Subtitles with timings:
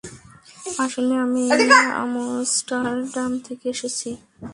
[0.79, 1.43] আসলে, আমি
[1.95, 4.09] আমস্টারডাম থেকে এসেছি।